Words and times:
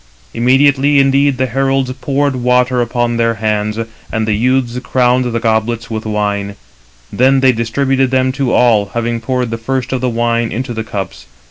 Immediately 0.33 0.97
indeed 0.97 1.37
the 1.37 1.45
heralds 1.45 1.91
poured 1.93 2.37
water 2.37 2.81
upon 2.81 3.17
their 3.17 3.35
hands, 3.35 3.77
and 4.11 4.27
the 4.27 4.33
youths 4.33 4.79
crowned 4.79 5.25
the 5.25 5.39
goblets 5.39 5.91
with 5.91 6.07
wine; 6.07 6.55
then 7.13 7.39
they 7.39 7.51
distributed 7.51 8.09
them 8.09 8.31
to 8.31 8.51
all, 8.51 8.87
having 8.95 9.21
poured 9.21 9.51
the 9.51 9.59
first 9.59 9.93
of 9.93 10.01
the 10.01 10.09
wine 10.09 10.51
into 10.51 10.73
the 10.73 10.83
cups. 10.83 11.27